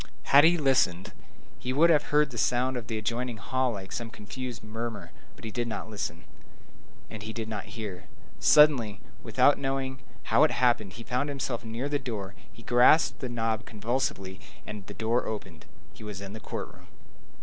Had 0.23 0.45
he 0.45 0.57
listened, 0.57 1.13
he 1.59 1.71
would 1.71 1.91
have 1.91 2.05
heard 2.05 2.31
the 2.31 2.37
sound 2.39 2.75
of 2.75 2.87
the 2.87 2.97
adjoining 2.97 3.37
hall 3.37 3.73
like 3.73 3.91
a 3.91 3.95
sort 3.95 4.07
of 4.07 4.13
confused 4.13 4.63
murmur; 4.63 5.11
but 5.35 5.45
he 5.45 5.51
did 5.51 5.67
not 5.67 5.91
listen, 5.91 6.23
and 7.11 7.21
he 7.21 7.31
did 7.31 7.47
not 7.47 7.65
hear. 7.77 8.05
Suddenly, 8.39 8.99
without 9.21 9.57
himself 9.57 9.61
knowing 9.61 10.01
how 10.23 10.43
it 10.43 10.49
happened, 10.49 10.93
he 10.93 11.03
found 11.03 11.29
himself 11.29 11.63
near 11.63 11.87
the 11.87 11.99
door; 11.99 12.33
he 12.51 12.63
grasped 12.63 13.19
the 13.19 13.29
knob 13.29 13.63
convulsively; 13.67 14.39
the 14.65 14.93
door 14.95 15.27
opened. 15.27 15.67
He 15.93 16.03
was 16.03 16.19
in 16.19 16.33
the 16.33 16.39
court 16.39 16.73
room. 16.73 16.87